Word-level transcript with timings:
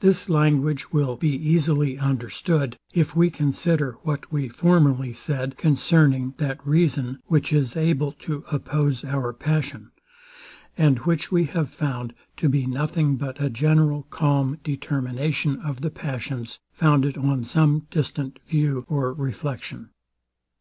This 0.00 0.28
language 0.28 0.90
will 0.92 1.14
be 1.14 1.32
easily 1.36 1.96
understood, 1.96 2.76
if 2.94 3.14
we 3.14 3.30
consider 3.30 3.92
what 4.02 4.32
we 4.32 4.48
formerly 4.48 5.12
said 5.12 5.56
concerning 5.56 6.34
that 6.38 6.58
reason, 6.66 7.20
which 7.26 7.52
is 7.52 7.76
able 7.76 8.10
to 8.26 8.42
oppose 8.50 9.04
our 9.04 9.32
passion; 9.32 9.92
and 10.76 10.98
which 10.98 11.30
we 11.30 11.44
have 11.44 11.70
found 11.70 12.12
to 12.38 12.48
be 12.48 12.66
nothing 12.66 13.14
but 13.14 13.40
a 13.40 13.48
general 13.50 14.02
calm 14.10 14.58
determination 14.64 15.54
of 15.60 15.80
the 15.80 15.90
passions, 15.90 16.58
founded 16.72 17.16
on 17.16 17.44
some 17.44 17.86
distant 17.88 18.40
view 18.48 18.84
or 18.88 19.12
reflection. 19.12 19.90